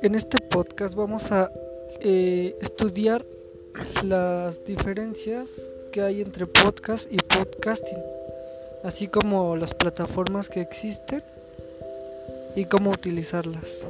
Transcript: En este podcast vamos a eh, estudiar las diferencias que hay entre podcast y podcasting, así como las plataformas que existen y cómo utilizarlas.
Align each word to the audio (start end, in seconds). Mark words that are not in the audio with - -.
En 0.00 0.14
este 0.14 0.38
podcast 0.40 0.94
vamos 0.94 1.32
a 1.32 1.50
eh, 2.00 2.56
estudiar 2.60 3.26
las 4.04 4.64
diferencias 4.64 5.50
que 5.90 6.02
hay 6.02 6.20
entre 6.20 6.46
podcast 6.46 7.10
y 7.10 7.16
podcasting, 7.16 7.98
así 8.84 9.08
como 9.08 9.56
las 9.56 9.74
plataformas 9.74 10.48
que 10.48 10.60
existen 10.60 11.24
y 12.54 12.66
cómo 12.66 12.90
utilizarlas. 12.90 13.84